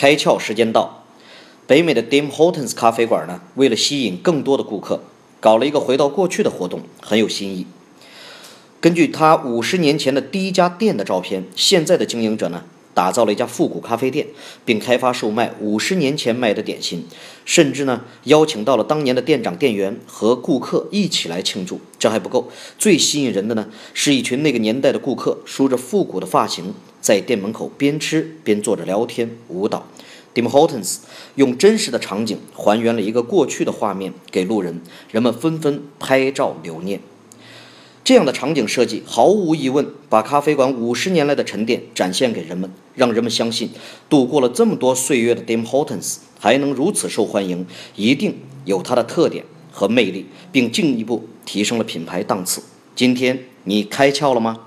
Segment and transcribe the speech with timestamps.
[0.00, 1.04] 开窍时间到。
[1.66, 5.02] 北美的 Dim Hortons 咖啡馆呢，为了吸引更多的顾客，
[5.40, 7.66] 搞了一个回到过去的活动，很有新意。
[8.80, 14.28] 根据他五十年前的第一家店的照片，现在的经营者呢，打造了一家复古咖啡店，
[14.64, 17.06] 并开发售卖五十年前卖的点心，
[17.44, 21.78] 甚至呢，邀请到了当年的店长、店员和顾客一起来庆祝。
[21.98, 22.48] 这还不够，
[22.78, 29.86] 最吸引人的呢，是一群那个年代的顾客，梳着复古的发型，在店门口边吃边坐着聊天、舞蹈。
[30.32, 30.98] Dim Hortons
[31.34, 37.00] 用真实的场景还原了一个过去的画面给路人，人们纷纷拍照留念。
[38.04, 43.70] 这样的场景设计，毫无疑问把咖啡馆五十年来的沉淀展现给人们，让人们相信，
[44.08, 52.62] 度过了这么多岁月的 Dim Hortons 还能如此受欢迎，一定有它的特点和魅力，并进一步提升了品牌档次。
[52.94, 54.60] 今天你开窍了吗？